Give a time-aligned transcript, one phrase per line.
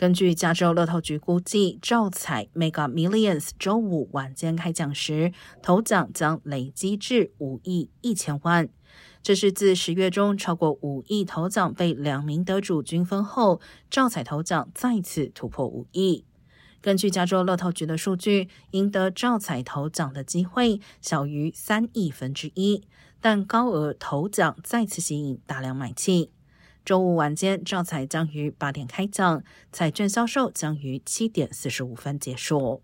[0.00, 5.30] 根据加州乐透局估计，照彩 Mega Millions 周五晚间开奖时，
[5.62, 8.70] 头奖将累积至五亿一千万。
[9.22, 13.60] 这是自十月中超过五亿头奖被两名得主均分后，
[13.90, 16.24] 照彩头奖再次突破五亿。
[16.80, 22.84] 根据加州乐透局的数据，赢得照彩头奖的机会小于三亿分之一，
[23.20, 26.32] 但高额头奖再次吸引大量买气。
[26.84, 32.82] 周五晚间，照彩将于八点开奖，彩券销售将于七点四十五分结束。